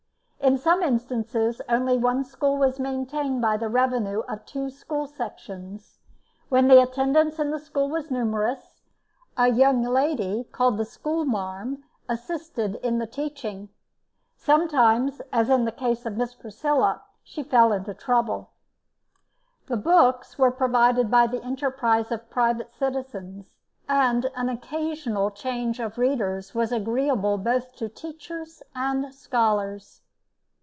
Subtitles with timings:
[0.43, 5.99] In some instances only one school was maintained by the revenue of two school sections.
[6.49, 8.81] When the attendance in the school was numerous,
[9.37, 13.69] a young lady, called the "school marm," assisted in the teaching.
[14.35, 18.49] Sometimes, as in the case of Miss Priscilla, she fell into trouble.
[19.67, 23.57] The books were provided by the enterprise of private citizens,
[23.87, 30.01] and an occasional change of "Readers" was agreeable both to teachers and scholars.